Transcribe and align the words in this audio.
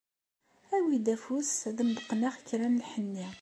Awi-d 0.75 1.07
afus 1.15 1.51
ad 1.69 1.77
am-d-qqneɣ 1.83 2.35
kra 2.47 2.67
n 2.67 2.79
lḥenni 2.83 3.27